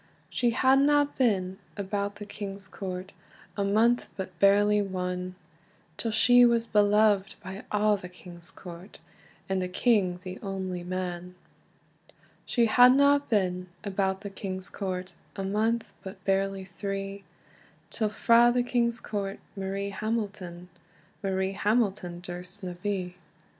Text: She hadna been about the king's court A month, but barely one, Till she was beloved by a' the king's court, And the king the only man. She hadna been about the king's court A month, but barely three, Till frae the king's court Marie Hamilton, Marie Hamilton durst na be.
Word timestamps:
She 0.31 0.49
hadna 0.49 1.09
been 1.15 1.59
about 1.77 2.15
the 2.15 2.25
king's 2.25 2.67
court 2.67 3.13
A 3.55 3.63
month, 3.63 4.09
but 4.17 4.39
barely 4.39 4.81
one, 4.81 5.35
Till 5.95 6.09
she 6.09 6.43
was 6.43 6.65
beloved 6.65 7.35
by 7.43 7.63
a' 7.71 7.95
the 7.97 8.09
king's 8.09 8.49
court, 8.49 8.97
And 9.47 9.61
the 9.61 9.67
king 9.69 10.19
the 10.23 10.39
only 10.41 10.83
man. 10.83 11.35
She 12.47 12.65
hadna 12.65 13.21
been 13.29 13.67
about 13.83 14.21
the 14.21 14.31
king's 14.31 14.71
court 14.71 15.13
A 15.35 15.43
month, 15.43 15.93
but 16.01 16.25
barely 16.25 16.65
three, 16.65 17.23
Till 17.91 18.09
frae 18.09 18.49
the 18.51 18.63
king's 18.63 18.99
court 18.99 19.39
Marie 19.55 19.91
Hamilton, 19.91 20.69
Marie 21.21 21.51
Hamilton 21.53 22.21
durst 22.21 22.63
na 22.63 22.73
be. 22.81 23.17